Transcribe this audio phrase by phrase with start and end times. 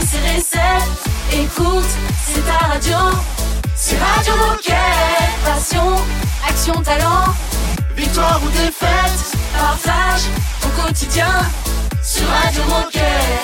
[0.00, 0.88] C'est récède.
[1.32, 1.84] Écoute,
[2.24, 2.96] c'est ta radio.
[3.76, 4.76] C'est Radio Moquette.
[5.44, 5.96] Passion,
[6.48, 7.34] action, talent.
[7.94, 10.22] Victoire ou défaite, partage
[10.64, 11.28] au quotidien.
[12.02, 13.41] Sur Radio Moquette.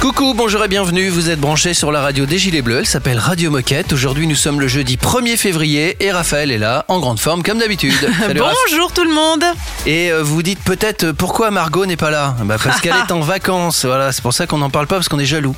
[0.00, 3.18] Coucou, bonjour et bienvenue, vous êtes branchés sur la radio des Gilets Bleus, elle s'appelle
[3.18, 3.92] Radio Moquette.
[3.92, 7.58] Aujourd'hui nous sommes le jeudi 1er février et Raphaël est là, en grande forme comme
[7.58, 7.92] d'habitude.
[8.28, 9.42] Bonjour tout le monde
[9.86, 12.36] Et euh, vous dites peut-être euh, pourquoi Margot n'est pas là?
[12.44, 15.08] Bah Parce qu'elle est en vacances, voilà, c'est pour ça qu'on n'en parle pas parce
[15.08, 15.56] qu'on est jaloux.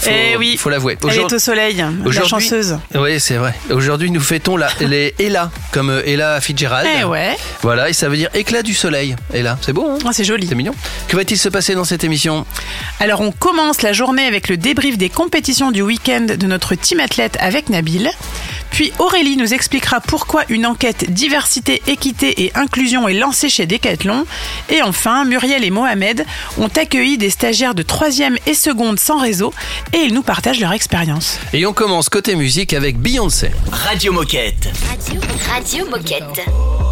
[0.00, 0.56] Faut, eh oui.
[0.56, 0.96] Faut l'avouer.
[1.08, 2.78] Elle est au soleil, la chanceuse.
[2.94, 3.54] Oui, c'est vrai.
[3.70, 6.88] Aujourd'hui, nous fêtons la, les Ella, comme euh, Ella Fitzgerald.
[7.00, 7.36] Eh ouais.
[7.60, 9.14] Voilà, et ça veut dire éclat du soleil.
[9.34, 10.46] Ella, c'est beau, hein oh, C'est joli.
[10.46, 10.74] C'est mignon.
[11.08, 12.46] Que va-t-il se passer dans cette émission?
[12.98, 17.00] Alors, on commence la journée avec le débrief des compétitions du week-end de notre team
[17.00, 18.10] athlète avec Nabil.
[18.70, 24.24] Puis Aurélie nous expliquera pourquoi une enquête diversité, équité et inclusion est lancée chez Decathlon.
[24.70, 26.24] Et enfin, Muriel et Mohamed
[26.58, 29.52] ont accueilli des stagiaires de 3e et seconde sans réseau
[29.92, 31.38] et ils nous partagent leur expérience.
[31.52, 33.50] Et on commence côté musique avec Beyoncé.
[33.70, 34.68] Radio Moquette.
[34.88, 36.89] Radio, Radio Moquette.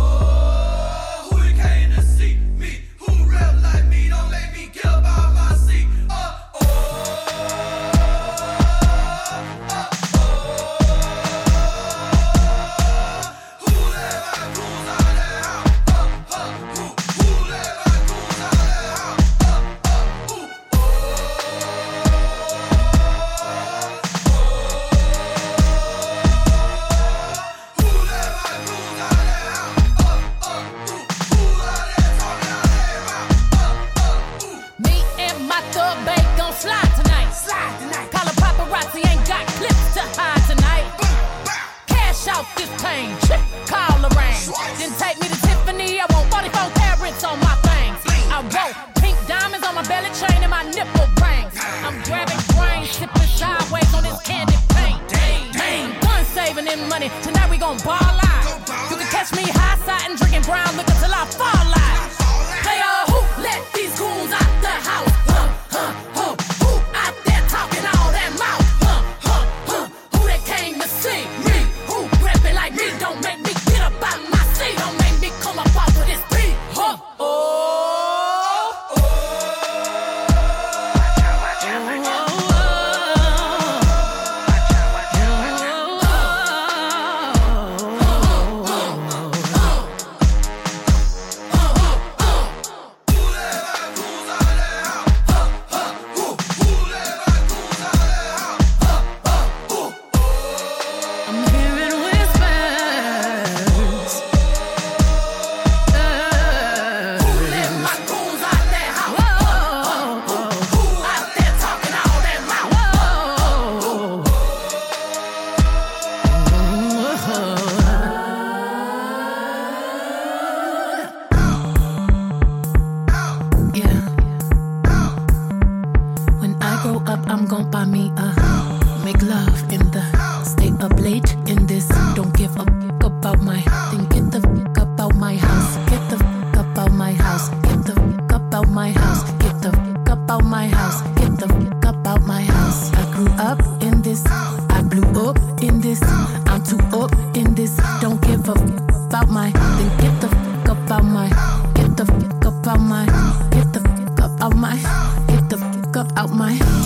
[156.19, 156.78] out my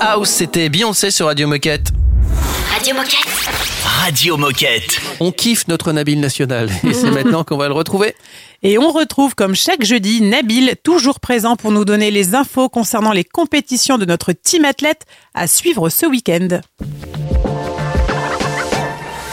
[0.00, 1.90] House, c'était Beyoncé sur Radio Moquette.
[2.72, 3.26] Radio Moquette.
[3.82, 5.00] Radio Moquette.
[5.20, 8.14] On kiffe notre Nabil national et c'est maintenant qu'on va le retrouver.
[8.62, 13.12] Et on retrouve comme chaque jeudi Nabil, toujours présent pour nous donner les infos concernant
[13.12, 15.04] les compétitions de notre team athlète
[15.34, 16.60] à suivre ce week-end.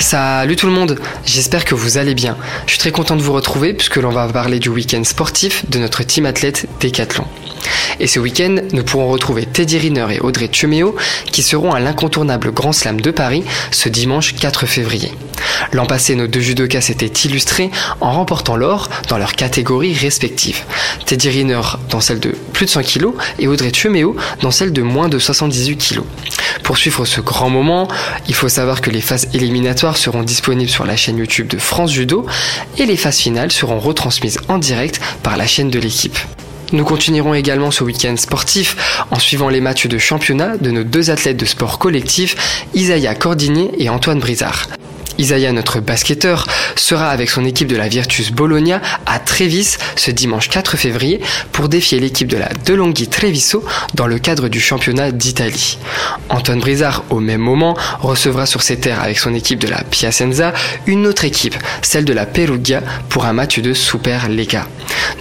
[0.06, 2.38] Salut tout le monde, j'espère que vous allez bien.
[2.68, 5.80] Je suis très content de vous retrouver puisque l'on va parler du week-end sportif de
[5.80, 7.25] notre team athlète Décathlon.
[8.00, 10.96] Et ce week-end, nous pourrons retrouver Teddy Riner et Audrey Chuméo
[11.31, 15.12] qui seront à l'incontournable Grand Slam de Paris ce dimanche 4 février.
[15.72, 20.62] L'an passé, nos deux judokas s'étaient illustrés en remportant l'or dans leurs catégories respectives.
[21.07, 23.07] Teddy Riner dans celle de plus de 100 kg
[23.40, 26.02] et Audrey Chuméo dans celle de moins de 78 kg.
[26.63, 27.88] Pour suivre ce grand moment,
[28.28, 31.92] il faut savoir que les phases éliminatoires seront disponibles sur la chaîne YouTube de France
[31.92, 32.28] Judo
[32.78, 36.16] et les phases finales seront retransmises en direct par la chaîne de l'équipe.
[36.74, 41.10] Nous continuerons également ce week-end sportif en suivant les matchs de championnat de nos deux
[41.10, 44.68] athlètes de sport collectif, Isaiah Cordinier et Antoine Brizard.
[45.17, 50.50] Isaiah, notre basketteur, sera avec son équipe de la Virtus Bologna à Trévis ce dimanche
[50.50, 51.21] 4 février
[51.51, 53.63] pour défier l'équipe de la Delonghi Treviso
[53.94, 55.77] dans le cadre du championnat d'Italie.
[56.29, 60.53] Antoine Brizard, au même moment, recevra sur ses terres avec son équipe de la Piacenza
[60.85, 64.68] une autre équipe, celle de la Perugia, pour un match de Super Lega.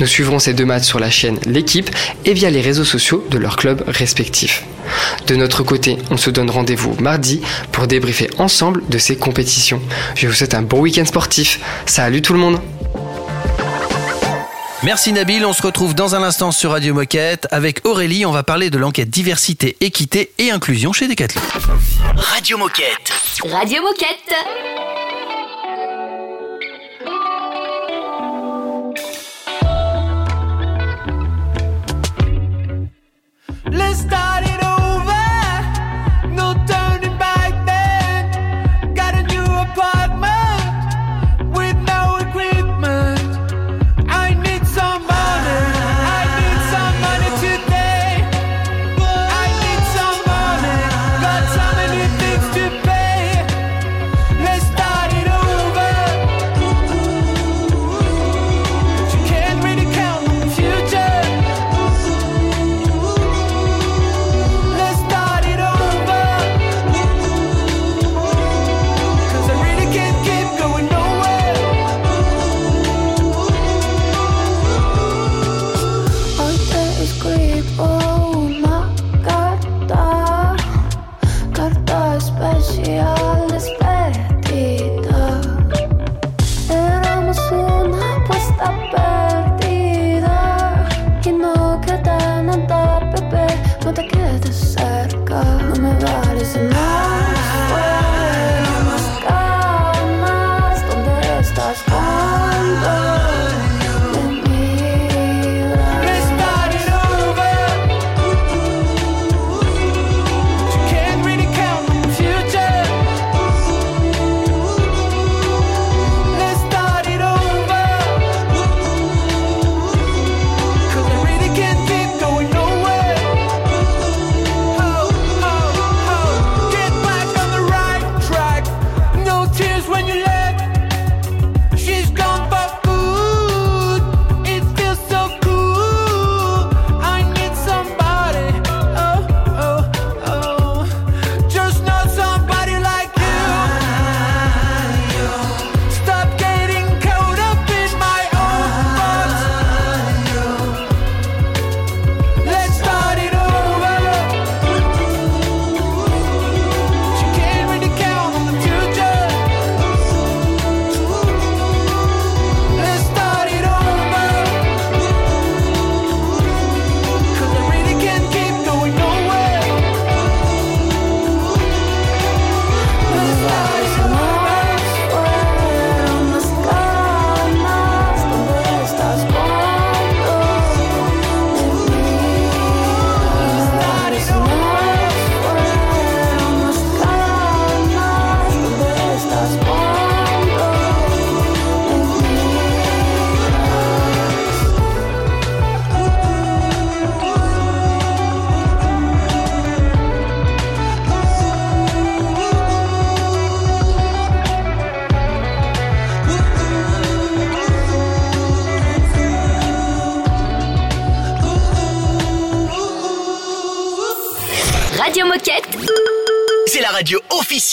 [0.00, 1.90] Nous suivrons ces deux matchs sur la chaîne L'équipe
[2.25, 4.64] et via les réseaux sociaux de leurs clubs respectifs.
[5.26, 7.40] De notre côté, on se donne rendez-vous mardi
[7.73, 9.81] pour débriefer ensemble de ces compétitions.
[10.15, 11.61] Je vous souhaite un bon week-end sportif.
[11.87, 12.61] Salut tout le monde
[14.85, 17.49] Merci Nabil, on se retrouve dans un instant sur Radio Moquette.
[17.51, 21.41] Avec Aurélie, on va parler de l'enquête diversité, équité et inclusion chez Decathlon.
[22.17, 23.11] Radio Moquette.
[23.51, 25.24] Radio Moquette.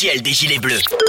[0.01, 1.00] Des Gilets Bleus.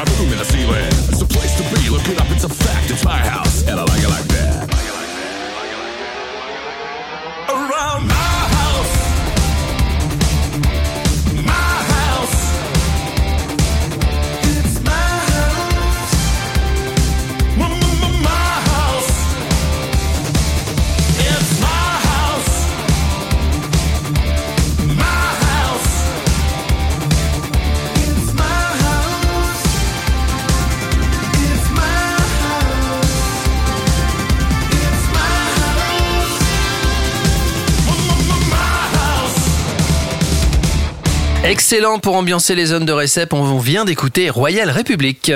[0.00, 0.86] Bada boom in the ceiling.
[1.12, 1.90] It's a place to be.
[1.90, 2.90] Look it up, it's a fact.
[2.90, 3.49] It's my house,
[41.72, 43.32] Excellent pour ambiancer les zones de récep.
[43.32, 45.30] On vient d'écouter Royal République.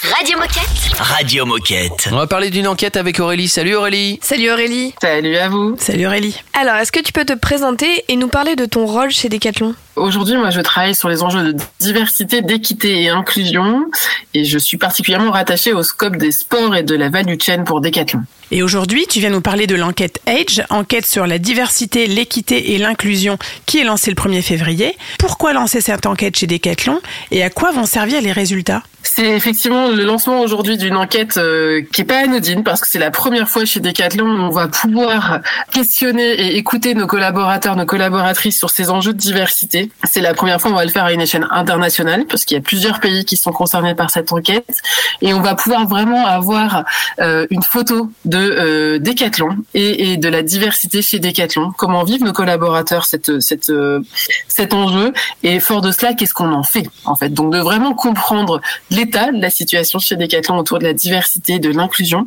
[0.00, 0.96] Radio Moquette.
[0.96, 2.08] Radio Moquette.
[2.12, 3.48] On va parler d'une enquête avec Aurélie.
[3.48, 4.20] Salut Aurélie.
[4.22, 4.94] Salut Aurélie.
[5.02, 5.74] Salut à vous.
[5.80, 6.40] Salut Aurélie.
[6.52, 9.74] Alors, est-ce que tu peux te présenter et nous parler de ton rôle chez Decathlon?
[9.96, 13.86] Aujourd'hui, moi, je travaille sur les enjeux de diversité, d'équité et inclusion,
[14.34, 17.80] et je suis particulièrement rattachée au scope des sports et de la value chain pour
[17.80, 18.22] Decathlon.
[18.50, 22.78] Et aujourd'hui, tu viens nous parler de l'enquête Age, enquête sur la diversité, l'équité et
[22.78, 24.96] l'inclusion qui est lancée le 1er février.
[25.18, 27.00] Pourquoi lancer cette enquête chez Decathlon
[27.30, 28.82] et à quoi vont servir les résultats?
[29.02, 32.98] C'est effectivement le lancement aujourd'hui d'une enquête euh, qui est pas anodine parce que c'est
[32.98, 35.40] la première fois chez Decathlon où on va pouvoir
[35.72, 39.85] questionner et écouter nos collaborateurs, nos collaboratrices sur ces enjeux de diversité.
[40.04, 42.56] C'est la première fois où on va le faire à une échelle internationale parce qu'il
[42.56, 44.82] y a plusieurs pays qui sont concernés par cette enquête
[45.22, 46.84] et on va pouvoir vraiment avoir
[47.20, 51.72] euh, une photo de euh, Decathlon et, de la diversité chez Decathlon.
[51.76, 54.00] Comment vivent nos collaborateurs euh,
[54.48, 55.12] cet enjeu?
[55.42, 57.30] Et fort de cela, qu'est-ce qu'on en fait en fait?
[57.30, 61.70] Donc de vraiment comprendre l'état de la situation chez Decathlon autour de la diversité, de
[61.70, 62.26] l'inclusion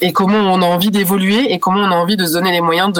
[0.00, 2.60] et comment on a envie d'évoluer et comment on a envie de se donner les
[2.60, 2.92] moyens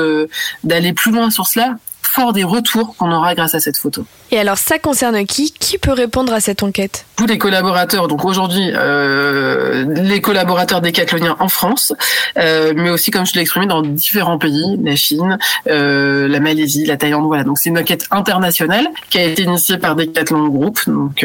[0.65, 1.77] d'aller plus loin sur cela
[2.17, 4.07] fort des retours qu'on aura grâce à cette photo.
[4.31, 5.53] Et alors, ça concerne qui?
[5.53, 7.05] Qui peut répondre à cette enquête?
[7.17, 11.93] Tous les collaborateurs, donc aujourd'hui, euh, les collaborateurs décathloniens en France,
[12.39, 15.37] euh, mais aussi, comme je l'ai exprimé, dans différents pays, la Chine,
[15.69, 17.45] euh, la Malaisie, la Thaïlande, voilà.
[17.45, 20.79] Donc, c'est une enquête internationale qui a été initiée par Decathlon Group.
[20.87, 21.25] Donc,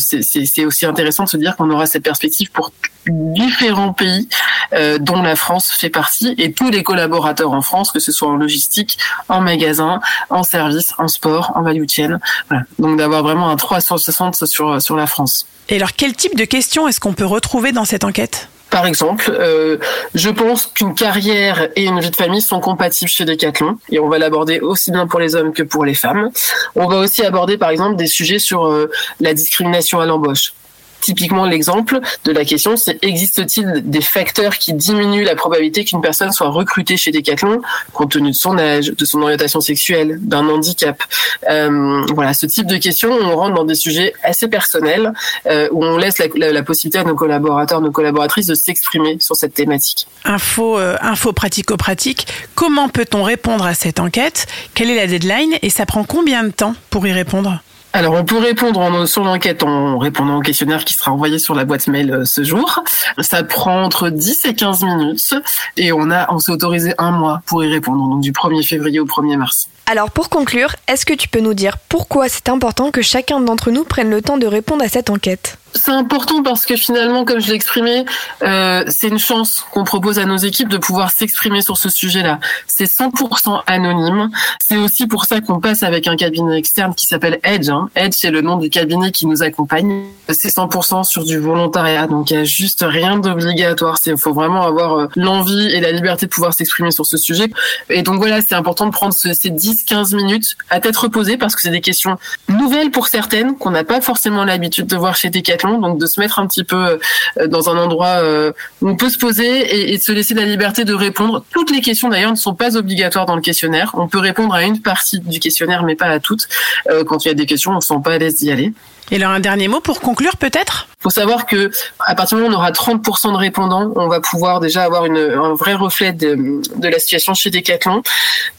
[0.00, 2.72] c'est aussi intéressant de se dire qu'on aura cette perspective pour
[3.10, 4.28] différents pays
[4.72, 8.28] euh, dont la France fait partie et tous les collaborateurs en France, que ce soit
[8.28, 8.98] en logistique,
[9.28, 10.00] en magasin,
[10.30, 12.18] en service, en sport, en value chain.
[12.48, 12.64] Voilà.
[12.78, 15.46] Donc d'avoir vraiment un 360 sur, sur la France.
[15.68, 18.48] Et alors, quel type de questions est-ce qu'on peut retrouver dans cette enquête?
[18.70, 19.78] Par exemple, euh,
[20.14, 24.08] je pense qu'une carrière et une vie de famille sont compatibles chez Decathlon et on
[24.08, 26.30] va l'aborder aussi bien pour les hommes que pour les femmes.
[26.74, 30.52] On va aussi aborder par exemple des sujets sur euh, la discrimination à l'embauche.
[31.00, 36.32] Typiquement, l'exemple de la question, c'est existe-t-il des facteurs qui diminuent la probabilité qu'une personne
[36.32, 37.62] soit recrutée chez Decathlon
[37.92, 41.02] compte tenu de son âge, de son orientation sexuelle, d'un handicap?
[41.48, 45.12] Euh, Voilà, ce type de questions, on rentre dans des sujets assez personnels
[45.46, 49.54] euh, où on laisse la, possibilité à nos collaborateurs, nos collaboratrices de s'exprimer sur cette
[49.54, 50.06] thématique.
[50.24, 52.26] Info, euh, info pratico-pratique.
[52.54, 54.46] Comment peut-on répondre à cette enquête?
[54.74, 55.54] Quelle est la deadline?
[55.62, 57.60] Et ça prend combien de temps pour y répondre?
[57.94, 61.54] Alors, on peut répondre en, sur l'enquête en répondant au questionnaire qui sera envoyé sur
[61.54, 62.82] la boîte mail euh, ce jour.
[63.20, 65.34] Ça prend entre 10 et 15 minutes
[65.76, 69.00] et on a, on s'est autorisé un mois pour y répondre, donc du 1er février
[69.00, 69.68] au 1er mars.
[69.86, 73.70] Alors, pour conclure, est-ce que tu peux nous dire pourquoi c'est important que chacun d'entre
[73.70, 75.56] nous prenne le temps de répondre à cette enquête?
[75.74, 78.04] C'est important parce que finalement, comme je l'ai exprimé,
[78.42, 82.40] euh, c'est une chance qu'on propose à nos équipes de pouvoir s'exprimer sur ce sujet-là.
[82.66, 84.30] C'est 100% anonyme.
[84.60, 87.68] C'est aussi pour ça qu'on passe avec un cabinet externe qui s'appelle Edge.
[87.68, 87.90] Hein.
[87.94, 90.04] Edge, c'est le nom du cabinet qui nous accompagne.
[90.28, 93.98] C'est 100% sur du volontariat, donc il y a juste rien d'obligatoire.
[94.06, 97.50] Il faut vraiment avoir euh, l'envie et la liberté de pouvoir s'exprimer sur ce sujet.
[97.88, 101.54] Et donc voilà, c'est important de prendre ce, ces 10-15 minutes à tête reposée parce
[101.54, 105.30] que c'est des questions nouvelles pour certaines qu'on n'a pas forcément l'habitude de voir chez
[105.58, 106.98] Donc de se mettre un petit peu
[107.40, 110.34] euh, dans un endroit euh, où on peut se poser et, et de se laisser
[110.34, 111.44] la liberté de répondre.
[111.50, 113.90] Toutes les questions d'ailleurs ne sont pas obligatoires dans le questionnaire.
[113.94, 116.48] On peut répondre à une partie du questionnaire, mais pas à toutes.
[116.90, 118.50] Euh, quand il y a des questions, on ne se sent pas à l'aise d'y
[118.50, 118.72] aller.
[119.10, 120.88] Et alors un dernier mot pour conclure peut-être?
[121.00, 124.20] Faut savoir que à partir du moment où on aura 30% de répondants, on va
[124.20, 128.02] pouvoir déjà avoir une, un vrai reflet de, de la situation chez Decathlon.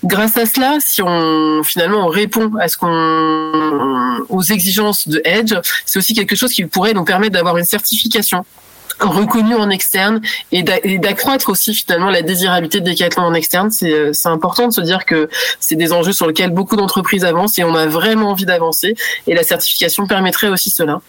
[0.03, 5.53] Grâce à cela, si on finalement on répond à ce qu'on aux exigences de Edge,
[5.85, 8.45] c'est aussi quelque chose qui pourrait nous permettre d'avoir une certification
[8.99, 13.71] reconnu en externe et d'accroître aussi finalement la désirabilité de Decathlon en externe.
[13.71, 17.63] C'est important de se dire que c'est des enjeux sur lesquels beaucoup d'entreprises avancent et
[17.63, 18.95] on a vraiment envie d'avancer
[19.27, 21.01] et la certification permettrait aussi cela.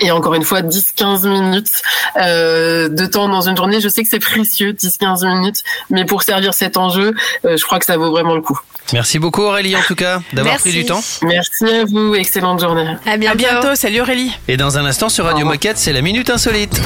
[0.00, 1.82] Et encore une fois, 10-15 minutes
[2.16, 3.80] euh, de temps dans une journée.
[3.80, 7.14] Je sais que c'est précieux, 10-15 minutes, mais pour servir cet enjeu,
[7.44, 8.58] euh, je crois que ça vaut vraiment le coup.
[8.92, 11.00] Merci beaucoup Aurélie en tout cas d'avoir pris du temps.
[11.22, 12.96] Merci à vous, excellente journée.
[13.06, 13.32] À bientôt.
[13.32, 13.74] À bientôt.
[13.74, 14.32] Salut Aurélie.
[14.48, 16.80] Et dans un instant sur Radio Moquette, c'est la Minute Insolite.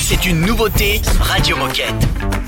[0.00, 2.41] C'est une nouveauté Radio Moquette.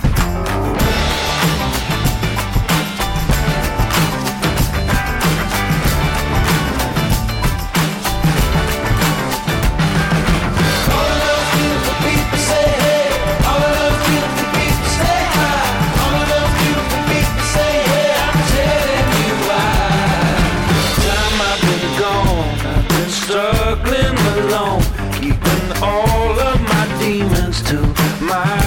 [28.34, 28.63] my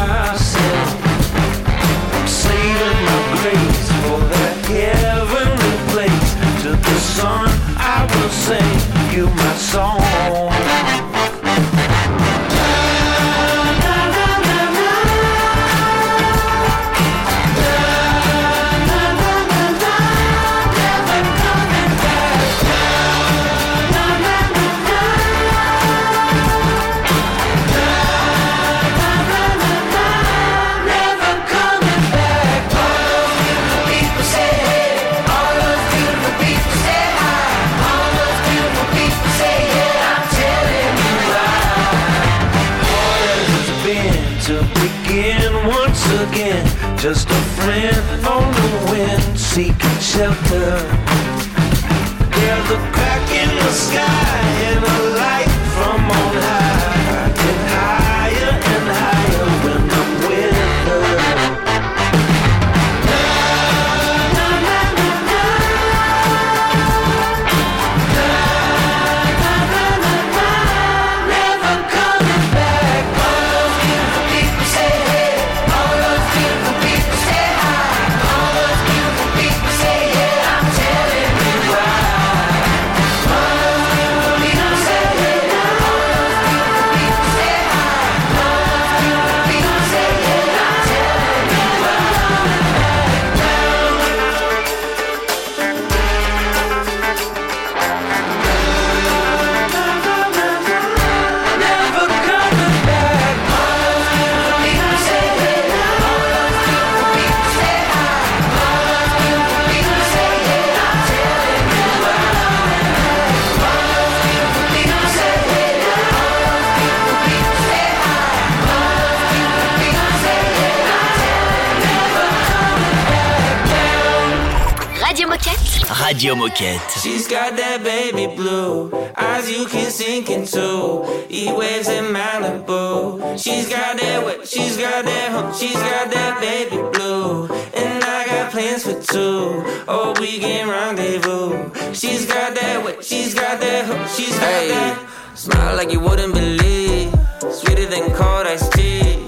[126.02, 127.02] Radio Moquette.
[127.02, 131.04] She's got that baby blue, eyes you can sink into.
[131.30, 133.38] E waves in Malibu.
[133.42, 137.48] She's got that wet, she's got that hump, she's got that baby blue.
[137.74, 139.64] And I got plans for two.
[139.88, 141.74] Oh, we can rendezvous.
[141.94, 145.10] She's got that wet, she's got that hump, she's got Hey, that.
[145.36, 147.14] smile like you wouldn't believe.
[147.52, 149.26] Sweeter than cold iced tea.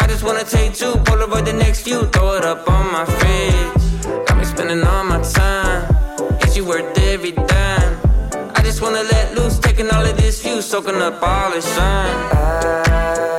[0.00, 4.26] I just wanna take two, Polaroid the next few, throw it up on my fridge.
[4.26, 5.95] Got me spending all my time.
[6.66, 8.00] Worth every dime?
[8.56, 12.16] I just wanna let loose, taking all of this view, soaking up all the shine.
[12.32, 13.35] I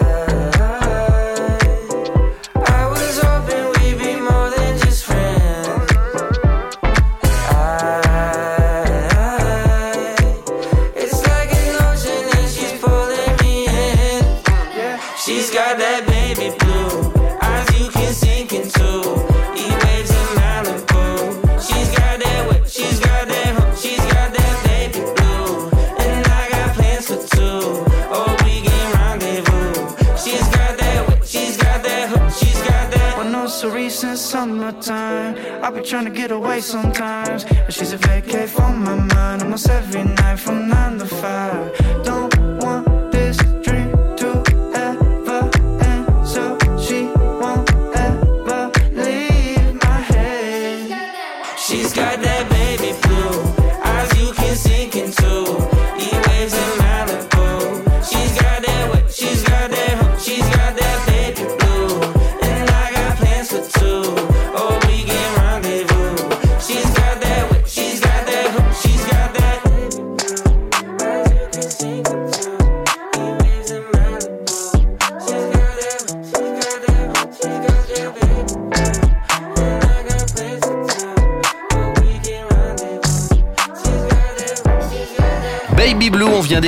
[34.72, 35.64] summertime.
[35.64, 37.44] I be trying to get away sometimes.
[37.44, 42.04] But she's a vacay from my mind almost every night from nine to five.
[42.04, 42.37] Don't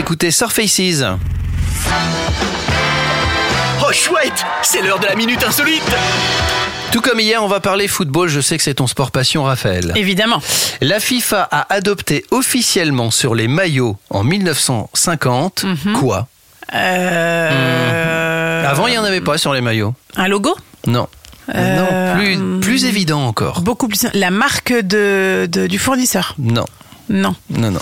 [0.09, 1.03] D'écouter Surfaces.
[3.79, 5.83] Oh chouette, c'est l'heure de la minute insolite.
[6.91, 8.27] Tout comme hier, on va parler football.
[8.27, 9.93] Je sais que c'est ton sport passion, Raphaël.
[9.95, 10.41] Évidemment.
[10.81, 16.27] La FIFA a adopté officiellement sur les maillots en 1950 quoi?
[16.73, 19.93] Euh, Avant, il n'y en avait pas sur les maillots.
[20.15, 20.55] Un logo?
[20.87, 21.07] Non.
[21.53, 23.61] Euh, non, plus, plus évident encore.
[23.61, 24.07] Beaucoup plus.
[24.15, 26.65] La marque de, de- du fournisseur Non.
[27.09, 27.35] Non.
[27.49, 27.79] Non, non.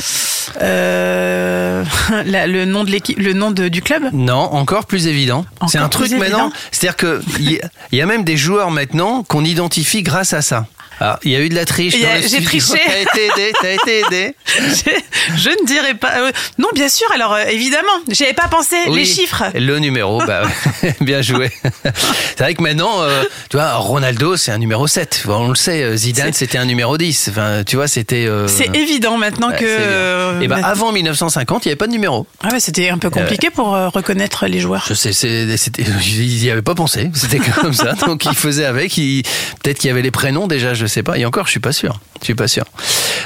[0.61, 1.83] Euh,
[2.25, 4.03] la- le nom de l'équipe, le nom de- du club?
[4.13, 5.45] Non, encore plus évident.
[5.67, 6.51] C'est un truc maintenant.
[6.71, 10.33] C'est-à-dire que il y, a- il y a même des joueurs maintenant qu'on identifie grâce
[10.33, 10.65] à ça.
[10.99, 11.95] Alors, il y a eu de la triche.
[11.95, 12.79] J'ai triché.
[12.85, 14.35] T'as été aidé, t'as été aidé.
[15.37, 16.19] Je- ne dirais pas.
[16.19, 17.07] euh, non, bien sûr.
[17.13, 19.43] Alors euh, évidemment, j'avais pas pensé Oui, les chiffres.
[19.55, 20.43] Le numéro, bah,
[21.01, 21.51] bien joué.
[21.83, 25.23] C'est vrai que maintenant, euh, tu vois, Ronaldo, c'est un numéro 7.
[25.25, 27.27] Bon, on le sait, euh, Zidane, c'était un numéro 10.
[27.29, 28.27] Enfin, tu vois, c'était.
[28.47, 29.67] C'est évident maintenant ouais, que.
[29.67, 29.87] c'est bien.
[29.87, 32.25] euh, Et ben, avant 1950, il n'y avait pas de numéro.
[32.43, 34.85] Ah ouais, c'était un peu compliqué pour reconnaître les joueurs.
[34.87, 37.09] Je sais, ils n'y avaient pas pensé.
[37.13, 37.93] C'était comme ça.
[38.07, 38.97] Donc, ils faisaient avec.
[38.97, 39.23] Ils-
[39.63, 41.17] peut-être qu'il y avait les prénoms déjà, je sais pas.
[41.17, 41.99] Et encore, je suis pas sûr.
[42.19, 42.65] Je suis pas sûr.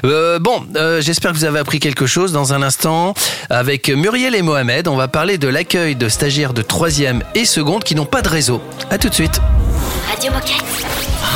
[0.03, 2.31] Euh, bon, euh, j'espère que vous avez appris quelque chose.
[2.31, 3.13] Dans un instant,
[3.49, 7.83] avec Muriel et Mohamed, on va parler de l'accueil de stagiaires de troisième et seconde
[7.83, 8.61] qui n'ont pas de réseau.
[8.89, 9.41] À tout de suite.
[10.09, 10.63] Radio Moquette.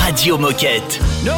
[0.04, 1.00] Radio Moquette.
[1.24, 1.34] No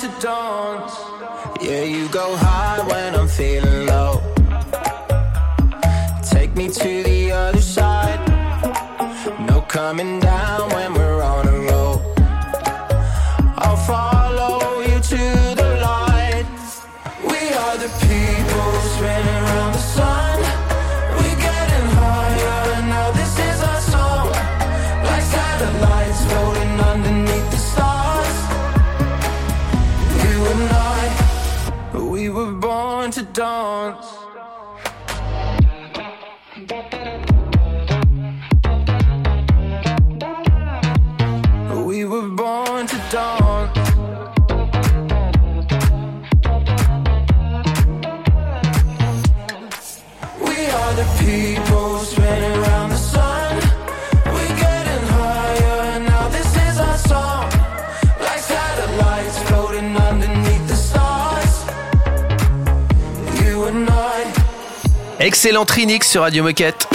[0.00, 0.94] to dance.
[1.60, 4.22] Yeah, you go high when I'm feeling low.
[6.22, 8.20] Take me to the other side.
[9.40, 10.99] No coming down when we're
[65.30, 66.88] Excellent Trinix sur Radio Moquette.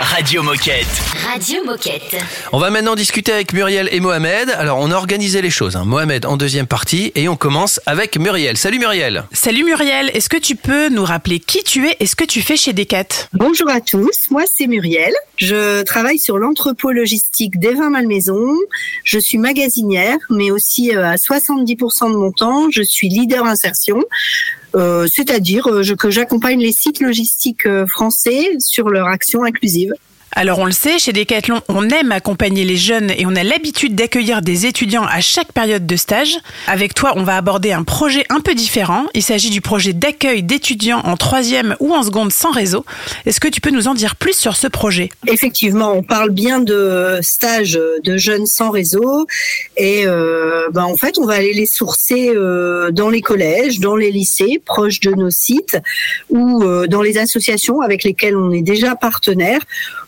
[0.00, 0.86] Radio Moquette.
[1.30, 2.16] Radio Moquette.
[2.52, 4.48] On va maintenant discuter avec Muriel et Mohamed.
[4.48, 5.76] Alors, on a organisé les choses.
[5.76, 5.84] hein.
[5.84, 8.56] Mohamed en deuxième partie et on commence avec Muriel.
[8.56, 9.24] Salut Muriel.
[9.30, 12.40] Salut Muriel, est-ce que tu peux nous rappeler qui tu es et ce que tu
[12.40, 13.28] fais chez Decat?
[13.34, 15.12] Bonjour à tous, moi c'est Muriel.
[15.36, 18.54] Je travaille sur l'entrepôt logistique d'Evin Malmaison.
[19.04, 24.02] Je suis magasinière, mais aussi euh, à 70% de mon temps, je suis leader insertion.
[24.76, 29.94] Euh, c'est-à-dire euh, que j'accompagne les sites logistiques euh, français sur leur action inclusive.
[30.38, 33.94] Alors on le sait, chez Decathlon, on aime accompagner les jeunes et on a l'habitude
[33.94, 36.36] d'accueillir des étudiants à chaque période de stage.
[36.66, 39.06] Avec toi, on va aborder un projet un peu différent.
[39.14, 42.84] Il s'agit du projet d'accueil d'étudiants en troisième ou en seconde sans réseau.
[43.24, 45.08] Est-ce que tu peux nous en dire plus sur ce projet?
[45.26, 49.26] Effectivement, on parle bien de stages de jeunes sans réseau
[49.78, 53.96] et euh, ben, en fait, on va aller les sourcer euh, dans les collèges, dans
[53.96, 55.78] les lycées proches de nos sites
[56.28, 59.60] ou euh, dans les associations avec lesquelles on est déjà partenaire.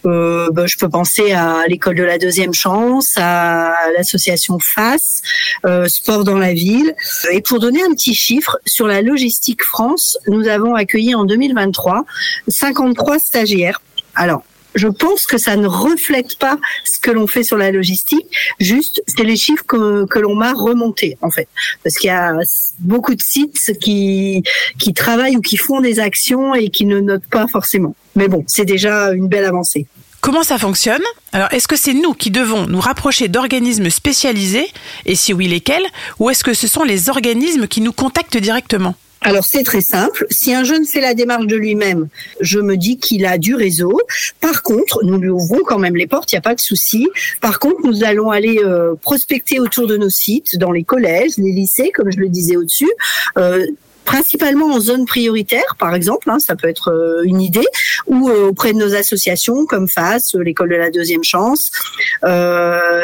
[0.07, 5.23] Euh, ben, je peux penser à l'école de la deuxième chance, à l'association FAS,
[5.67, 6.95] euh, Sport dans la ville.
[7.33, 12.05] Et pour donner un petit chiffre, sur la logistique France, nous avons accueilli en 2023
[12.49, 13.81] 53 stagiaires.
[14.15, 14.43] Alors,
[14.75, 18.27] je pense que ça ne reflète pas ce que l'on fait sur la logistique.
[18.61, 21.49] Juste, c'est les chiffres que, que l'on m'a remontés, en fait.
[21.83, 22.35] Parce qu'il y a
[22.79, 24.43] beaucoup de sites qui,
[24.79, 27.95] qui travaillent ou qui font des actions et qui ne notent pas forcément.
[28.15, 29.87] Mais bon, c'est déjà une belle avancée.
[30.21, 31.03] Comment ça fonctionne?
[31.33, 34.67] Alors, est-ce que c'est nous qui devons nous rapprocher d'organismes spécialisés?
[35.07, 35.87] Et si oui, lesquels?
[36.19, 38.97] Ou est-ce que ce sont les organismes qui nous contactent directement?
[39.21, 40.27] Alors c'est très simple.
[40.31, 42.09] Si un jeune fait la démarche de lui-même,
[42.41, 43.99] je me dis qu'il a du réseau.
[44.41, 47.09] Par contre, nous lui ouvrons quand même les portes, il n'y a pas de souci.
[47.41, 51.53] Par contre, nous allons aller euh, prospecter autour de nos sites, dans les collèges, les
[51.53, 52.91] lycées, comme je le disais au-dessus.
[53.37, 53.67] Euh,
[54.09, 57.67] principalement en zone prioritaire, par exemple, hein, ça peut être euh, une idée,
[58.07, 61.71] ou euh, auprès de nos associations comme FAS, euh, l'école de la deuxième chance.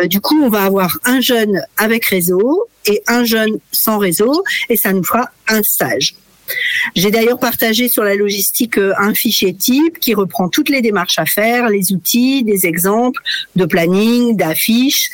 [0.08, 4.78] Du coup, on va avoir un jeune avec réseau et un jeune sans réseau, et
[4.78, 6.14] ça nous fera un stage.
[6.94, 11.18] J'ai d'ailleurs partagé sur la logistique euh, un fichier type qui reprend toutes les démarches
[11.18, 13.22] à faire, les outils, des exemples
[13.56, 15.10] de planning, d'affiches,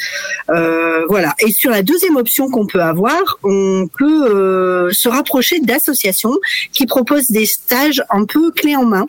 [0.51, 1.35] euh, voilà.
[1.39, 6.37] Et sur la deuxième option qu'on peut avoir, on peut euh, se rapprocher d'associations
[6.73, 9.07] qui proposent des stages un peu clés en main,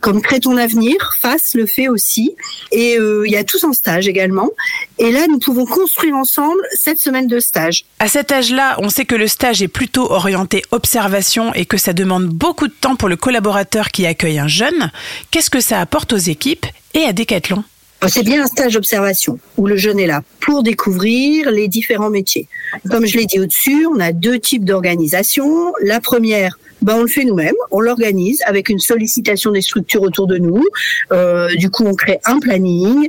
[0.00, 2.34] comme Crée ton avenir, FAS le fait aussi,
[2.70, 4.50] et il y a tous en stage également.
[4.98, 7.84] Et là, nous pouvons construire ensemble cette semaine de stage.
[7.98, 11.92] À cet âge-là, on sait que le stage est plutôt orienté observation et que ça
[11.92, 14.90] demande beaucoup de temps pour le collaborateur qui accueille un jeune.
[15.30, 17.64] Qu'est-ce que ça apporte aux équipes Et à Decathlon?
[18.08, 22.48] C'est bien un stage d'observation où le jeune est là pour découvrir les différents métiers.
[22.90, 25.72] Comme je l'ai dit au-dessus, on a deux types d'organisation.
[25.82, 30.26] La première, ben on le fait nous-mêmes, on l'organise avec une sollicitation des structures autour
[30.26, 30.64] de nous.
[31.12, 33.08] Euh, du coup, on crée un planning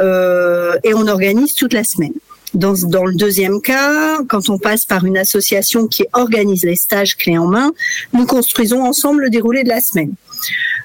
[0.00, 2.14] euh, et on organise toute la semaine.
[2.54, 7.16] Dans, dans le deuxième cas, quand on passe par une association qui organise les stages
[7.16, 7.72] clés en main,
[8.12, 10.14] nous construisons ensemble le déroulé de la semaine.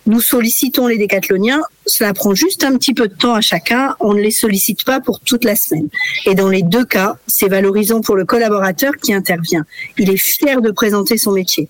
[0.05, 4.13] Nous sollicitons les décathloniens, cela prend juste un petit peu de temps à chacun, on
[4.13, 5.89] ne les sollicite pas pour toute la semaine.
[6.25, 9.65] Et dans les deux cas, c'est valorisant pour le collaborateur qui intervient.
[9.97, 11.67] Il est fier de présenter son métier.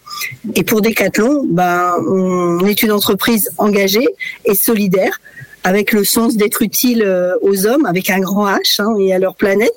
[0.53, 4.07] Et pour Decathlon, ben, on est une entreprise engagée
[4.45, 5.19] et solidaire
[5.67, 9.19] avec le sens d'être utile euh, aux hommes, avec un grand H hein, et à
[9.19, 9.75] leur planète,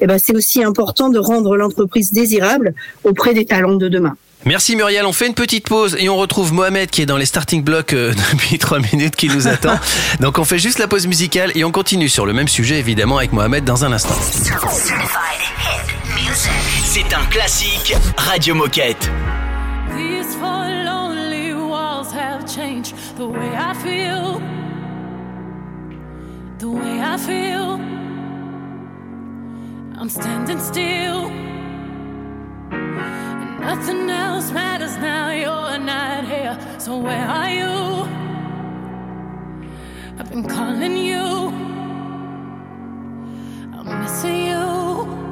[0.00, 2.72] et ben c'est aussi important de rendre l'entreprise désirable
[3.04, 4.16] auprès des talents de demain.
[4.46, 7.26] Merci Muriel, on fait une petite pause et on retrouve Mohamed qui est dans les
[7.26, 9.78] starting blocks euh, depuis trois minutes qui nous attend.
[10.20, 13.18] Donc on fait juste la pause musicale et on continue sur le même sujet évidemment
[13.18, 14.16] avec Mohamed dans un instant.
[16.84, 19.10] C'est un classique Radio Moquette.
[19.94, 24.45] These four lonely walls have changed the way I feel.
[26.76, 27.80] Way I feel.
[29.98, 31.26] I'm standing still.
[32.70, 35.30] And nothing else matters now.
[35.30, 36.58] You're not here.
[36.78, 38.06] So where are you?
[40.18, 41.24] I've been calling you.
[43.76, 45.25] I'm missing you.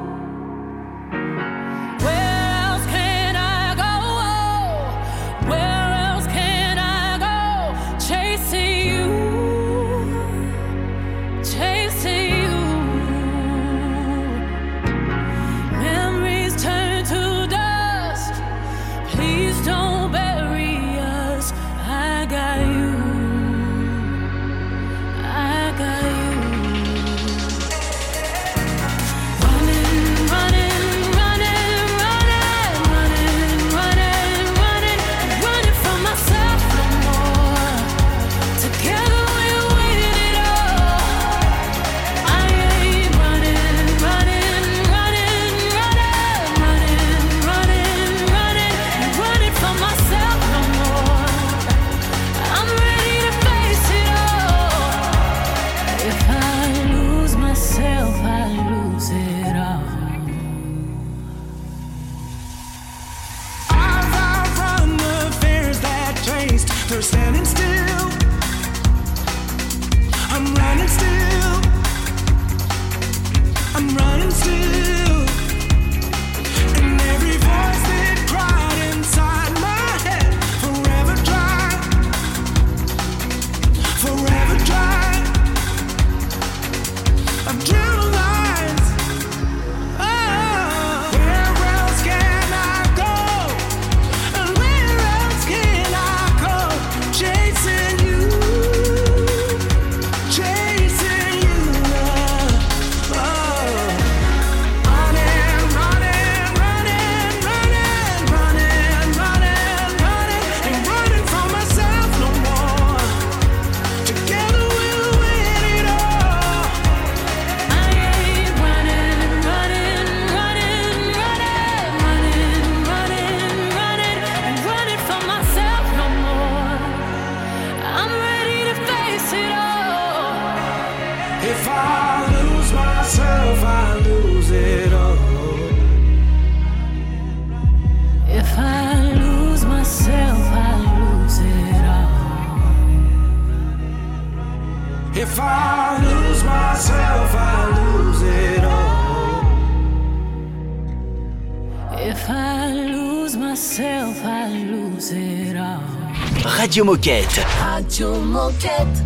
[156.75, 157.37] Radio Moquette.
[157.63, 159.05] Radio Moquette.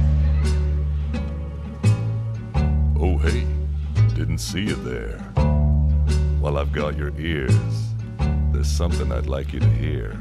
[3.00, 3.46] Oh, hey,
[4.16, 5.20] didn't see you there.
[6.40, 7.54] While I've got your ears,
[8.52, 10.20] there's something I'd like you to hear.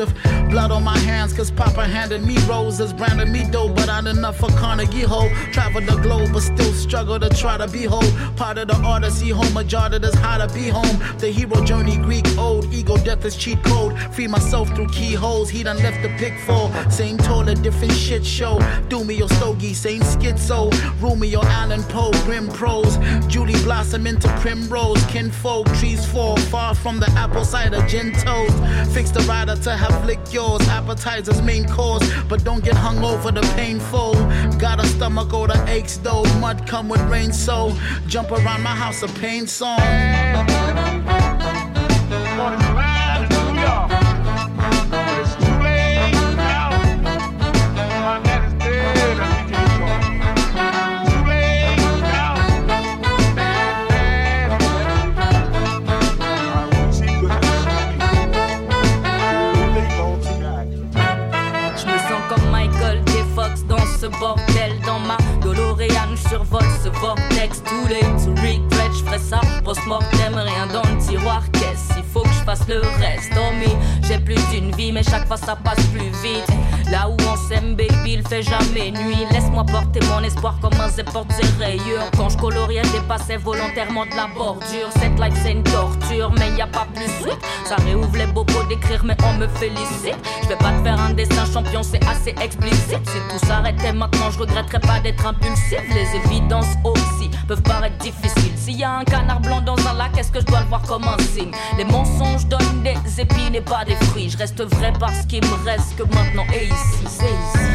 [0.00, 0.29] Of
[1.40, 5.30] cause Papa handed me roses, branded me dope, but not enough for Carnegie Hole.
[5.52, 8.12] Travel the globe, but still struggle to try to be whole.
[8.36, 10.98] Part of the odyssey, home majority that's how to be home.
[11.18, 13.98] The hero journey, Greek old, ego death is cheat code.
[14.14, 16.70] Free myself through keyholes, he done left the pick fall.
[16.90, 18.58] Same toilet, different shit show.
[18.90, 20.70] Do me your stogie, same schizo.
[21.30, 22.96] Your Allen Poe, grim prose.
[23.28, 25.04] Julie blossom into primrose.
[25.06, 28.12] Kinfolk, trees fall far from the apple cider gin.
[28.92, 30.60] Fix the rider to have lick yours.
[31.42, 32.02] Main cause.
[32.28, 34.12] but don't get hung over the painful.
[34.58, 36.24] Got a stomach or the aches though.
[36.40, 37.74] Mud come with rain, so
[38.06, 40.99] jump around my house a pain song.
[69.20, 69.40] Ça.
[69.64, 71.42] Post-mortem, rien dans le tiroir.
[71.52, 73.32] Qu'est-ce, il faut que je fasse le reste.
[73.36, 76.46] Oh mais j'ai plus d'une vie Mais chaque fois ça passe plus vite.
[76.90, 79.26] Là où on s'aime baby, il fait jamais nuit.
[79.30, 82.10] Laisse-moi porter mon espoir comme un zé porte rayures.
[82.16, 84.88] Quand je coloriais, dépassais volontairement de la bordure.
[84.98, 87.38] Cette life c'est une torture Mais y a pas plus sweet.
[87.64, 90.18] Ça réouvre les bobos d'écrire mais on me félicite.
[90.42, 93.00] Je vais pas te faire un dessin champion, c'est assez explicite.
[93.06, 95.80] Si tout s'arrêtait maintenant, je regretterais pas d'être impulsif.
[95.94, 100.16] Les évidences aussi peuvent paraître difficiles S'il y a un canard blanc dans un lac,
[100.18, 101.50] est-ce que je dois le voir comme un signe?
[101.78, 105.64] Les mensonges donnent des épines et pas des fruits Je reste vrai parce qu'il me
[105.64, 107.66] reste que maintenant et ici, c'est ici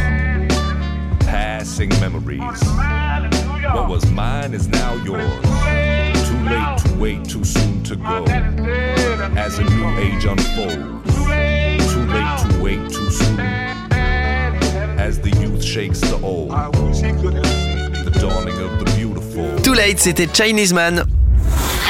[1.26, 2.40] Passing memories.
[3.74, 5.26] What was mine is now yours.
[6.28, 8.24] Too late to wait, too soon to go.
[9.36, 11.16] As a new age unfolds.
[11.16, 13.40] Too late to wait, too soon.
[15.00, 16.52] As the youth shakes the old.
[16.52, 18.65] The dawning of
[19.76, 21.06] late, c'était Chinese Man.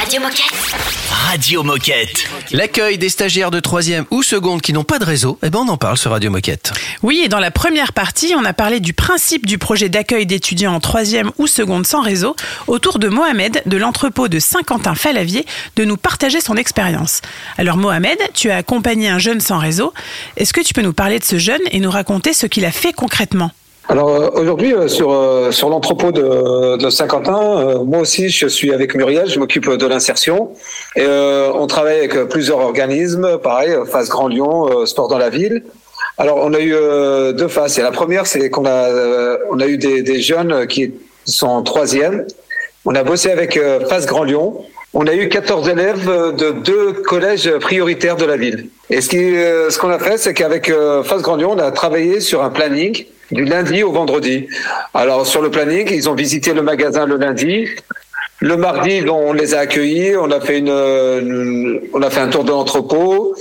[0.00, 0.76] Radio Moquette.
[1.08, 2.28] Radio Moquette.
[2.50, 5.68] L'accueil des stagiaires de 3 ou seconde qui n'ont pas de réseau, eh ben on
[5.68, 6.72] en parle sur Radio Moquette.
[7.02, 10.74] Oui, et dans la première partie, on a parlé du principe du projet d'accueil d'étudiants
[10.74, 12.34] en troisième ou seconde sans réseau,
[12.66, 17.20] autour de Mohamed de l'entrepôt de Saint-Quentin-Falavier de nous partager son expérience.
[17.56, 19.94] Alors Mohamed, tu as accompagné un jeune sans réseau.
[20.36, 22.72] Est-ce que tu peux nous parler de ce jeune et nous raconter ce qu'il a
[22.72, 23.52] fait concrètement?
[23.88, 28.72] Alors euh, aujourd'hui euh, sur euh, sur l'entrepôt de, de Saint-Quentin, moi aussi je suis
[28.72, 30.50] avec Muriel, je m'occupe de l'insertion
[30.96, 35.62] et euh, on travaille avec plusieurs organismes, pareil, Face Grand Lyon, Sport dans la ville.
[36.18, 36.72] Alors on a eu
[37.34, 37.48] deux.
[37.78, 38.88] Et la première c'est qu'on a
[39.50, 42.26] on a eu des, des jeunes qui sont en troisième.
[42.86, 44.64] On a bossé avec Face Grand Lyon.
[44.94, 46.06] On a eu 14 élèves
[46.36, 48.68] de deux collèges prioritaires de la ville.
[48.90, 51.70] Et ce euh, ce qu'on a fait, c'est qu'avec euh, Face Grand Lyon, on a
[51.72, 54.46] travaillé sur un planning du lundi au vendredi.
[54.94, 57.68] Alors sur le planning, ils ont visité le magasin le lundi.
[58.40, 62.28] Le mardi, on les a accueillis, on a fait une, une- on a fait un
[62.28, 63.34] tour de l'entrepôt.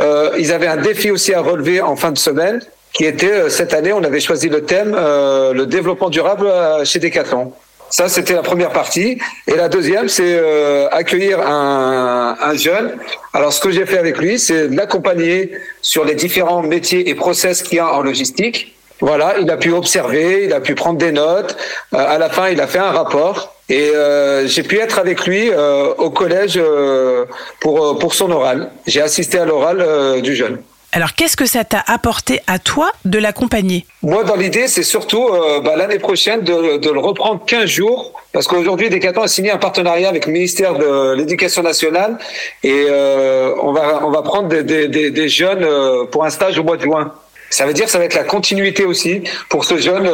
[0.00, 2.60] Euh, ils avaient un défi aussi à relever en fin de semaine,
[2.92, 6.84] qui était euh, cette année, on avait choisi le thème euh, le développement durable euh,
[6.84, 7.52] chez Decathlon.
[7.96, 9.18] Ça, c'était la première partie.
[9.46, 12.96] Et la deuxième, c'est euh, accueillir un, un jeune.
[13.32, 17.62] Alors, ce que j'ai fait avec lui, c'est l'accompagner sur les différents métiers et process
[17.62, 18.74] qu'il y a en logistique.
[19.00, 21.56] Voilà, il a pu observer, il a pu prendre des notes.
[21.94, 23.54] Euh, à la fin, il a fait un rapport.
[23.68, 27.26] Et euh, j'ai pu être avec lui euh, au collège euh,
[27.60, 28.72] pour, pour son oral.
[28.88, 30.58] J'ai assisté à l'oral du jeune.
[30.96, 33.84] Alors qu'est-ce que ça t'a apporté à toi de l'accompagner?
[34.02, 38.12] Moi, dans l'idée, c'est surtout euh, bah, l'année prochaine de, de le reprendre 15 jours,
[38.32, 42.16] parce qu'aujourd'hui, Decathlon a signé un partenariat avec le ministère de l'Éducation nationale,
[42.62, 46.30] et euh, on va on va prendre des, des, des, des jeunes euh, pour un
[46.30, 47.12] stage au mois de juin.
[47.50, 50.08] Ça veut dire que ça va être la continuité aussi pour ce jeune.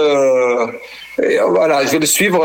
[1.22, 2.43] et voilà, je vais le suivre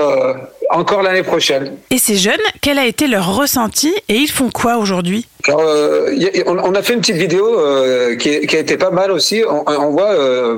[0.69, 1.77] encore l'année prochaine.
[1.89, 3.93] Et ces jeunes, quel a été leur ressenti?
[4.09, 5.25] Et ils font quoi aujourd'hui?
[5.47, 6.11] Alors, euh,
[6.47, 9.43] on, a fait une petite vidéo euh, qui, qui a été pas mal aussi.
[9.47, 10.57] On, on voit euh,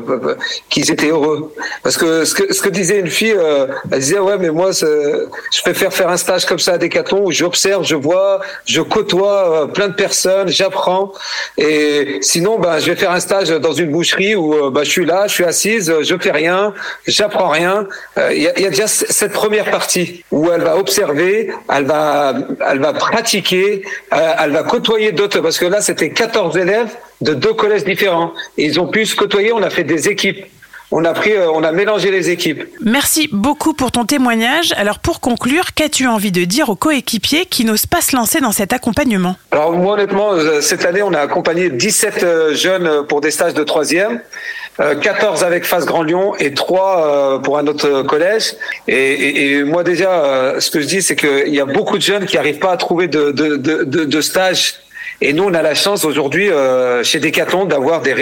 [0.69, 1.53] qu'ils étaient heureux.
[1.83, 4.71] Parce que ce, que ce que disait une fille, euh, elle disait ouais mais moi
[4.71, 9.63] je préfère faire un stage comme ça à Decathlon où j'observe, je vois, je côtoie
[9.63, 11.11] euh, plein de personnes, j'apprends.
[11.57, 15.05] Et sinon ben je vais faire un stage dans une boucherie où ben, je suis
[15.05, 16.73] là, je suis assise, je fais rien,
[17.05, 17.87] j'apprends rien.
[18.31, 22.33] Il y, a, y a déjà cette première partie où elle va observer, elle va,
[22.69, 27.53] elle va pratiquer, elle va côtoyer d'autres, parce que là, c'était 14 élèves de deux
[27.53, 28.33] collèges différents.
[28.57, 30.45] Ils ont pu se côtoyer, on a fait des équipes.
[30.91, 32.63] On a pris, euh, on a mélangé les équipes.
[32.81, 34.73] Merci beaucoup pour ton témoignage.
[34.77, 38.51] Alors pour conclure, qu'as-tu envie de dire aux coéquipiers qui n'osent pas se lancer dans
[38.53, 39.35] cet accompagnement?
[39.51, 43.53] Alors moi honnêtement, euh, cette année, on a accompagné 17 euh, jeunes pour des stages
[43.53, 44.21] de troisième.
[44.79, 48.53] euh, 14 avec Face Grand Lyon et 3 pour un autre collège.
[48.87, 52.03] Et, et- et moi déjà, ce que je dis, c'est qu'il y a beaucoup de
[52.03, 54.75] jeunes qui n'arrivent pas à trouver de, de, de stage.
[55.21, 58.13] Et nous, on a la chance aujourd'hui euh, chez Decathlon d'avoir des,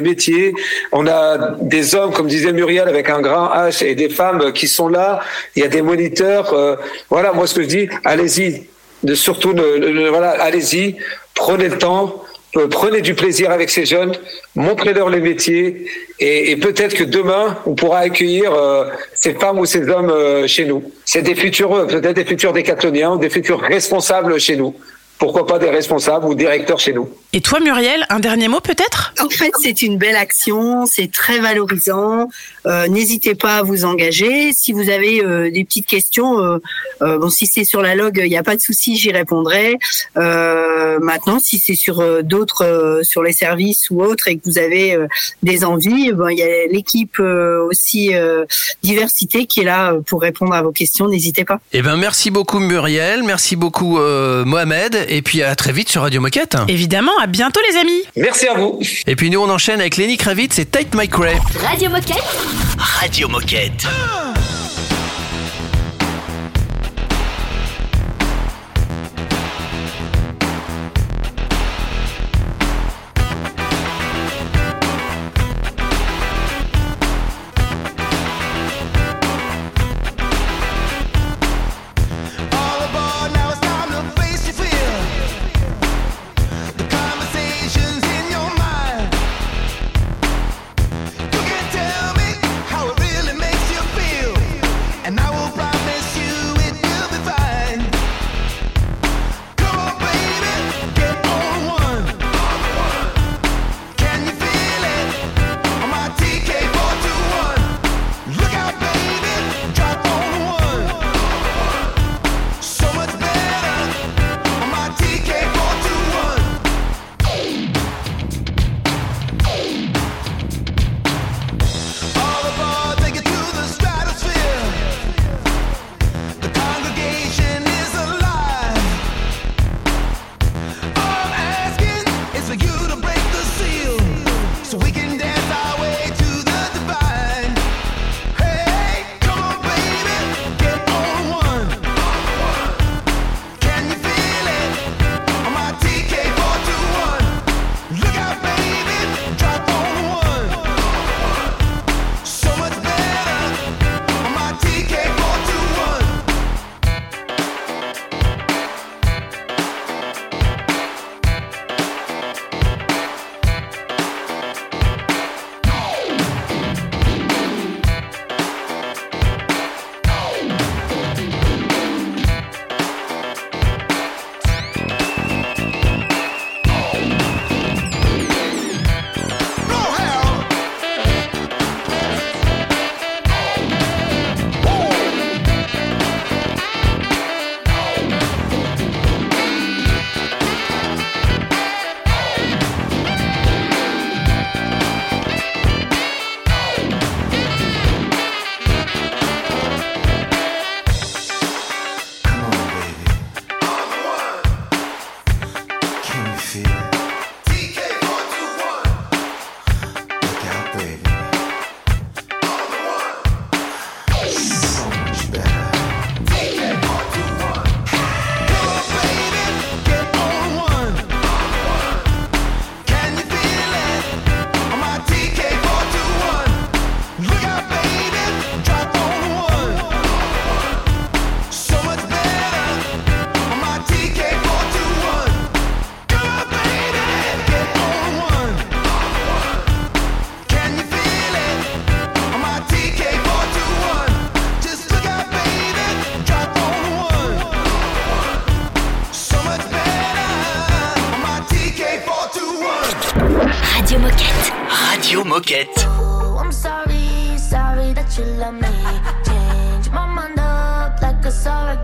[0.00, 0.54] métiers.
[0.90, 4.66] On a des hommes, comme disait Muriel, avec un grand H, et des femmes qui
[4.66, 5.20] sont là.
[5.54, 6.52] Il y a des moniteurs.
[6.52, 6.74] euh,
[7.10, 8.66] voilà, moi ce que je dis, allez-y.
[9.14, 10.96] Surtout, ne- voilà, allez-y,
[11.34, 12.22] prenez le temps.
[12.56, 14.12] euh, Prenez du plaisir avec ces jeunes,
[14.56, 15.86] montrez-leur les métiers
[16.20, 18.84] et, et peut-être que demain on pourra accueillir euh,
[19.14, 20.82] ces femmes ou ces hommes euh, chez nous.
[21.04, 24.74] C'est des futurs, euh, peut-être des futurs décathloniens, des futurs responsables chez nous.
[25.22, 27.08] Pourquoi pas des responsables ou directeurs chez nous.
[27.32, 29.14] Et toi Muriel, un dernier mot peut-être?
[29.20, 32.28] En fait, c'est une belle action, c'est très valorisant.
[32.66, 34.52] Euh, N'hésitez pas à vous engager.
[34.52, 36.58] Si vous avez euh, des petites questions, euh,
[37.02, 39.78] euh, bon, si c'est sur la log, il n'y a pas de souci, j'y répondrai.
[40.16, 44.42] Euh, maintenant, si c'est sur euh, d'autres, euh, sur les services ou autres, et que
[44.44, 45.06] vous avez euh,
[45.42, 48.44] des envies, ben, il y a l'équipe euh, aussi euh,
[48.82, 51.08] diversité qui est là euh, pour répondre à vos questions.
[51.08, 51.60] N'hésitez pas.
[51.72, 56.02] Eh ben merci beaucoup Muriel, merci beaucoup euh, Mohamed, et puis à très vite sur
[56.02, 56.56] Radio Moquette.
[56.68, 58.02] Évidemment, à bientôt les amis.
[58.16, 58.80] Merci à vous.
[59.06, 61.38] Et puis nous on enchaîne avec Lenny Kravitz et Tate McRae.
[61.60, 62.51] Radio Moquette.
[62.78, 64.41] Radio Moquette.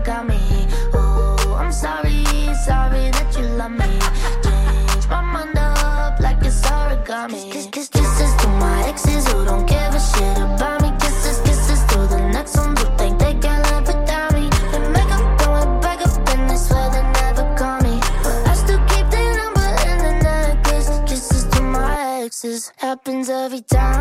[0.09, 0.41] got me.
[0.95, 2.23] Oh, I'm sorry,
[2.67, 3.91] sorry that you love me.
[4.43, 7.51] Change my mind up like it's origami.
[7.53, 10.89] Kiss, kiss, kisses to my exes who don't give a shit about me.
[11.03, 14.45] Kisses, kisses to the next one who think they can live without me.
[14.71, 17.95] They make them throw it back up and they swear they never call me.
[18.23, 20.89] But I still keep their number in the necklace.
[21.09, 23.98] Kisses to my exes happens every time.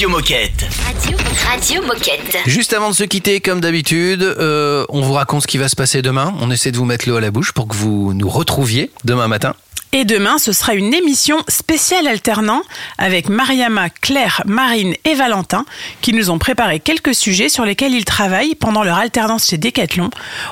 [0.00, 0.66] Radio Moquette.
[0.86, 2.38] Radio, Radio Moquette.
[2.46, 5.76] Juste avant de se quitter, comme d'habitude, euh, on vous raconte ce qui va se
[5.76, 6.32] passer demain.
[6.40, 9.28] On essaie de vous mettre l'eau à la bouche pour que vous nous retrouviez demain
[9.28, 9.54] matin.
[9.92, 12.62] Et demain, ce sera une émission spéciale alternant
[12.96, 15.64] avec Mariama, Claire, Marine et Valentin
[16.00, 20.10] qui nous ont préparé quelques sujets sur lesquels ils travaillent pendant leur alternance chez Decathlon.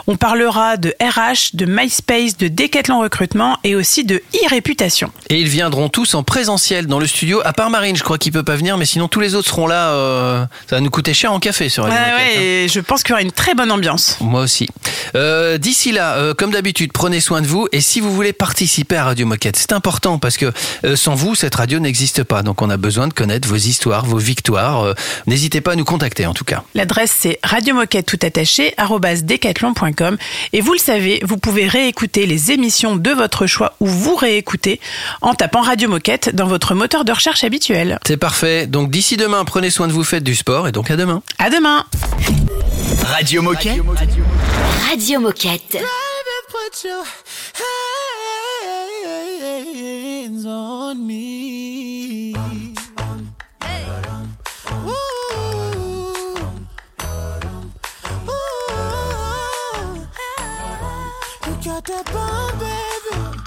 [0.08, 5.12] On parlera de RH, de MySpace, de Decathlon recrutement et aussi de e-réputation.
[5.30, 8.32] Et ils viendront tous en présentiel dans le studio, à part Marine, je crois qu'il
[8.32, 9.90] peut pas venir, mais sinon tous les autres seront là.
[9.90, 12.16] euh, ça va nous coûter cher en café sur Moquette, hein.
[12.16, 14.16] ouais, et je pense qu'il y aura une très bonne ambiance.
[14.20, 14.68] Moi aussi.
[15.14, 17.68] Euh, D'ici là, euh, comme d'habitude, prenez soin de vous.
[17.70, 20.52] Et si vous voulez participer à Radio Moquette, c'est important parce que
[20.84, 22.42] euh, sans vous, cette radio n'existe pas.
[22.42, 24.82] Donc on a besoin de connaître vos histoires, vos victoires.
[24.82, 24.94] Euh,
[25.26, 26.64] N'hésitez pas à nous contacter en tout cas.
[26.74, 28.74] L'adresse c'est radiomoquette tout attaché
[29.22, 30.16] decathlon.com
[30.52, 34.80] et vous le savez, vous pouvez réécouter les émissions de votre choix ou vous réécouter
[35.20, 37.98] en tapant Radio Moquette dans votre moteur de recherche habituel.
[38.06, 38.66] C'est parfait.
[38.66, 41.22] Donc d'ici demain, prenez soin de vous, faites du sport et donc à demain.
[41.38, 41.84] À demain.
[43.04, 43.80] Radio Moquette.
[44.90, 45.78] Radio Moquette.
[46.84, 48.07] Your hands
[50.48, 52.34] on me.
[52.34, 52.74] Ooh.
[58.28, 58.34] Ooh.
[61.46, 63.38] You got that bomb, baby.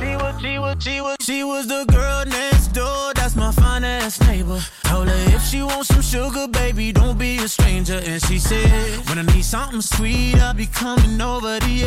[0.00, 3.12] She was, she was, she was, she was the girl next door.
[3.14, 4.60] That's my fine ass neighbor.
[4.84, 8.00] Told her if she wants some sugar, baby, don't be a stranger.
[8.04, 11.86] And she said, when I need something sweet, I'll be coming over to you.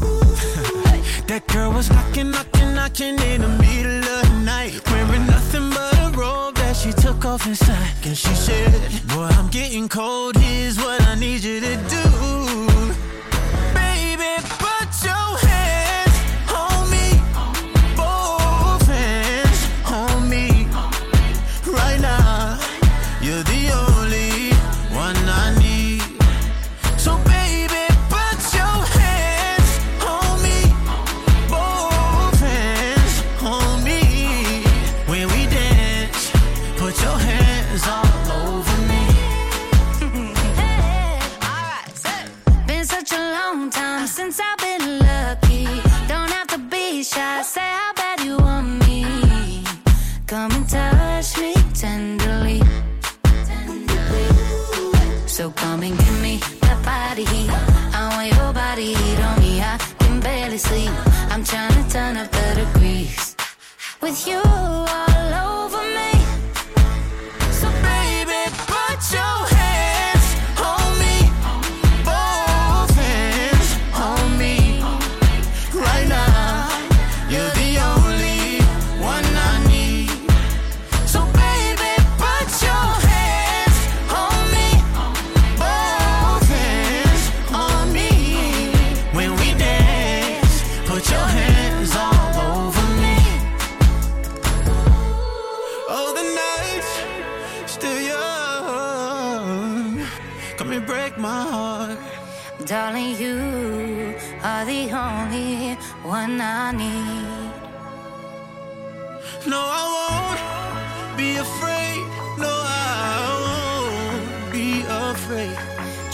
[1.26, 5.94] that girl was knocking, knocking, knocking in the middle of the night, wearing nothing but
[5.98, 7.92] a robe that she took off inside.
[8.04, 8.72] And she said,
[9.08, 10.36] Boy, I'm getting cold.
[10.36, 12.04] Here's what I need you to do.
[13.74, 15.79] Baby, put your hands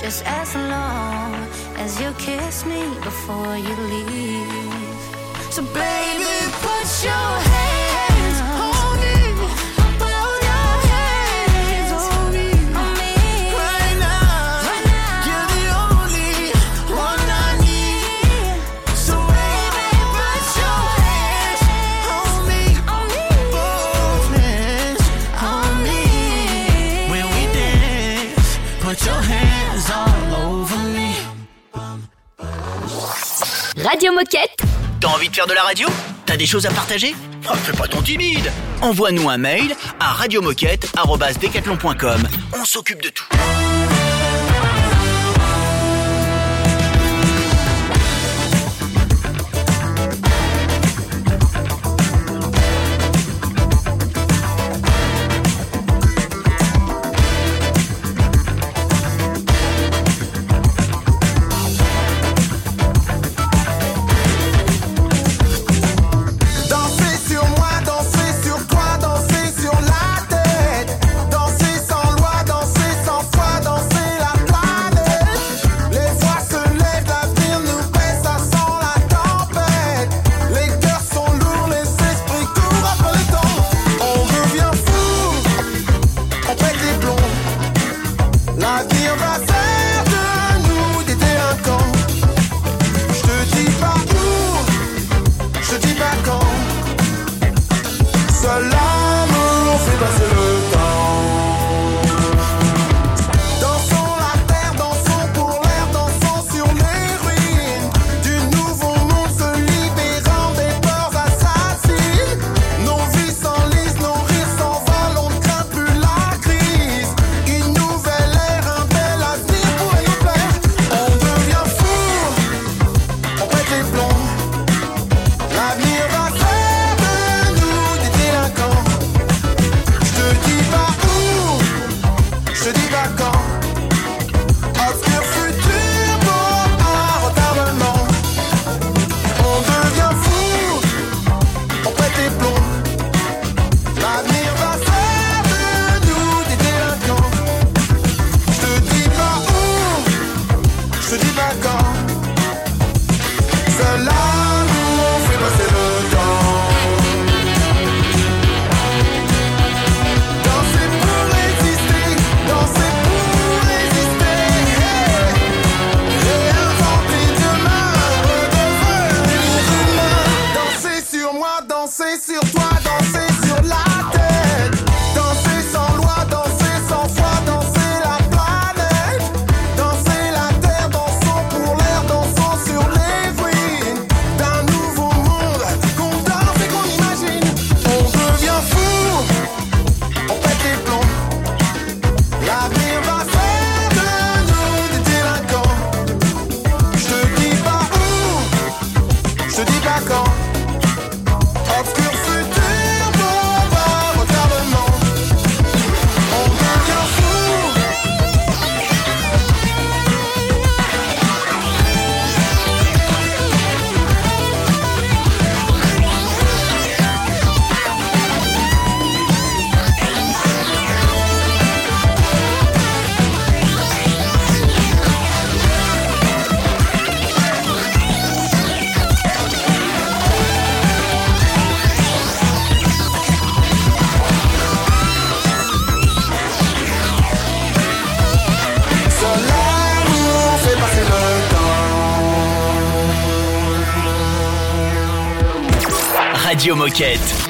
[0.07, 1.34] just as long
[1.82, 4.94] as you kiss me before you leave.
[5.50, 7.45] So, baby, put your
[33.97, 34.62] Radio Moquette.
[35.01, 35.88] T'as envie de faire de la radio?
[36.26, 37.14] T'as des choses à partager?
[37.49, 42.28] Ah, fais pas ton timide Envoie-nous un mail à radio radiomoquette.com.
[42.53, 43.24] On s'occupe de tout.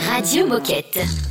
[0.07, 1.26] Radio Moquette.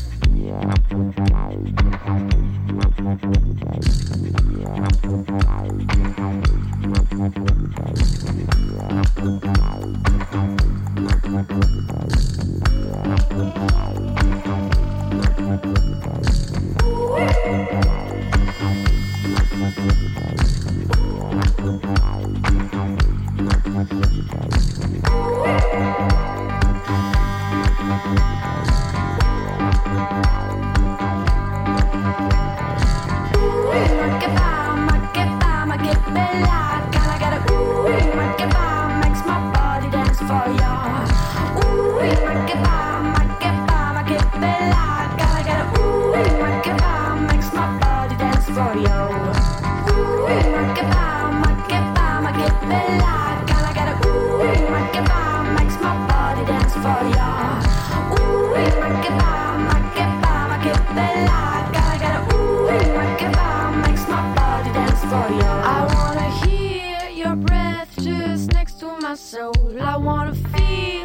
[65.18, 69.54] I wanna hear your breath just next to my soul.
[69.80, 71.05] I wanna feel.